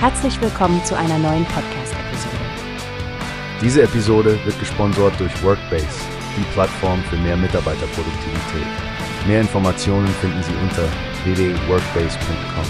[0.00, 2.36] Herzlich willkommen zu einer neuen Podcast-Episode.
[3.60, 5.88] Diese Episode wird gesponsert durch Workbase,
[6.36, 8.66] die Plattform für mehr Mitarbeiterproduktivität.
[9.26, 10.84] Mehr Informationen finden Sie unter
[11.24, 12.64] www.workbase.com.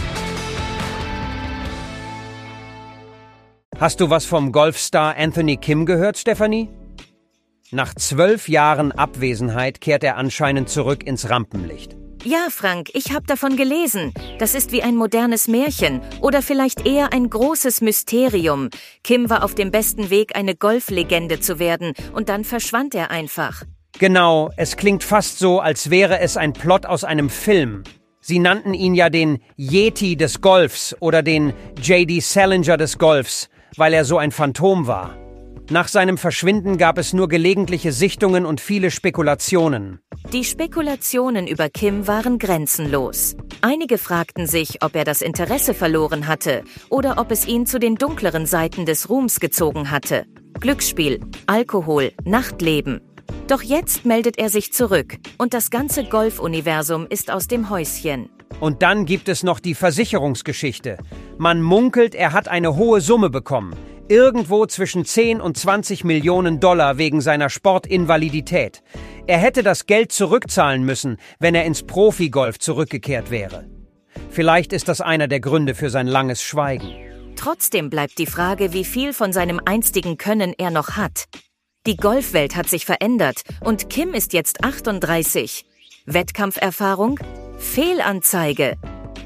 [3.78, 6.70] Hast du was vom Golfstar Anthony Kim gehört, Stephanie?
[7.70, 11.97] Nach zwölf Jahren Abwesenheit kehrt er anscheinend zurück ins Rampenlicht.
[12.24, 14.12] Ja, Frank, ich habe davon gelesen.
[14.38, 18.70] Das ist wie ein modernes Märchen oder vielleicht eher ein großes Mysterium.
[19.04, 23.62] Kim war auf dem besten Weg, eine Golflegende zu werden und dann verschwand er einfach.
[23.98, 27.84] Genau, es klingt fast so, als wäre es ein Plot aus einem Film.
[28.20, 32.20] Sie nannten ihn ja den Yeti des Golfs oder den J.D.
[32.20, 35.16] Salinger des Golfs, weil er so ein Phantom war.
[35.70, 40.00] Nach seinem Verschwinden gab es nur gelegentliche Sichtungen und viele Spekulationen.
[40.32, 43.36] Die Spekulationen über Kim waren grenzenlos.
[43.60, 47.96] Einige fragten sich, ob er das Interesse verloren hatte oder ob es ihn zu den
[47.96, 50.24] dunkleren Seiten des Ruhms gezogen hatte.
[50.58, 53.02] Glücksspiel, Alkohol, Nachtleben.
[53.46, 58.30] Doch jetzt meldet er sich zurück und das ganze Golfuniversum ist aus dem Häuschen.
[58.60, 60.96] Und dann gibt es noch die Versicherungsgeschichte.
[61.36, 63.76] Man munkelt, er hat eine hohe Summe bekommen.
[64.08, 68.82] Irgendwo zwischen 10 und 20 Millionen Dollar wegen seiner Sportinvalidität.
[69.26, 73.68] Er hätte das Geld zurückzahlen müssen, wenn er ins Profigolf zurückgekehrt wäre.
[74.30, 76.90] Vielleicht ist das einer der Gründe für sein langes Schweigen.
[77.36, 81.26] Trotzdem bleibt die Frage, wie viel von seinem einstigen Können er noch hat.
[81.86, 85.66] Die Golfwelt hat sich verändert und Kim ist jetzt 38.
[86.06, 87.20] Wettkampferfahrung?
[87.58, 88.76] Fehlanzeige.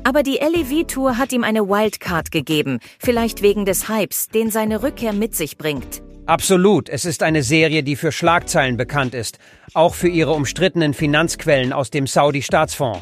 [0.05, 5.13] Aber die LEV-Tour hat ihm eine Wildcard gegeben, vielleicht wegen des Hypes, den seine Rückkehr
[5.13, 6.03] mit sich bringt.
[6.27, 9.39] Absolut, es ist eine Serie, die für Schlagzeilen bekannt ist,
[9.75, 13.01] auch für ihre umstrittenen Finanzquellen aus dem Saudi-Staatsfonds.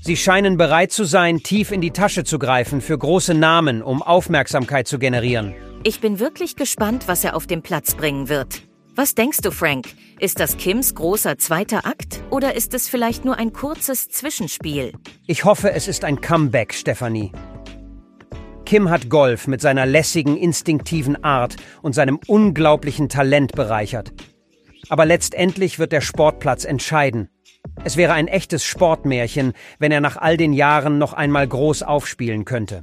[0.00, 4.02] Sie scheinen bereit zu sein, tief in die Tasche zu greifen für große Namen, um
[4.02, 5.54] Aufmerksamkeit zu generieren.
[5.82, 8.62] Ich bin wirklich gespannt, was er auf den Platz bringen wird.
[8.94, 9.86] Was denkst du, Frank?
[10.18, 14.92] Ist das Kims großer zweiter Akt oder ist es vielleicht nur ein kurzes Zwischenspiel?
[15.26, 17.32] Ich hoffe, es ist ein Comeback, Stephanie.
[18.64, 24.12] Kim hat Golf mit seiner lässigen, instinktiven Art und seinem unglaublichen Talent bereichert.
[24.88, 27.30] Aber letztendlich wird der Sportplatz entscheiden.
[27.84, 32.44] Es wäre ein echtes Sportmärchen, wenn er nach all den Jahren noch einmal groß aufspielen
[32.44, 32.82] könnte.